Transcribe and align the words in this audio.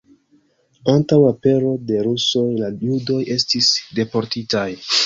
Antaŭ 0.93 1.19
apero 1.33 1.75
de 1.91 2.01
rusoj 2.09 2.47
la 2.65 2.73
judoj 2.89 3.23
estis 3.39 3.73
deportitaj. 4.03 4.69